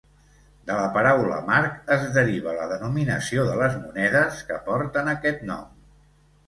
De 0.69 0.77
la 0.77 0.87
paraula 0.95 1.37
marc 1.49 1.93
és 1.97 2.07
deriva 2.17 2.57
la 2.61 2.65
denominació 2.73 3.47
de 3.51 3.61
les 3.63 3.77
monedes 3.87 4.43
que 4.51 4.61
porten 4.71 5.17
aquest 5.17 5.51
nom. 5.55 5.75